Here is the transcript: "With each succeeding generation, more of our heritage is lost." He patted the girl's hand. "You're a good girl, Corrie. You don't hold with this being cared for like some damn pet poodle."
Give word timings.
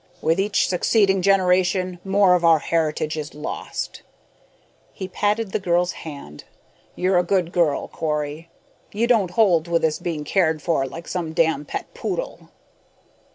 "With 0.19 0.39
each 0.39 0.67
succeeding 0.67 1.21
generation, 1.21 1.99
more 2.03 2.33
of 2.33 2.43
our 2.43 2.57
heritage 2.57 3.15
is 3.17 3.35
lost." 3.35 4.01
He 4.93 5.07
patted 5.07 5.51
the 5.51 5.59
girl's 5.59 5.91
hand. 5.91 6.43
"You're 6.95 7.19
a 7.19 7.23
good 7.23 7.51
girl, 7.51 7.87
Corrie. 7.87 8.49
You 8.91 9.05
don't 9.05 9.29
hold 9.29 9.67
with 9.67 9.83
this 9.83 9.99
being 9.99 10.23
cared 10.23 10.59
for 10.59 10.87
like 10.87 11.07
some 11.07 11.33
damn 11.33 11.65
pet 11.65 11.93
poodle." 11.93 12.49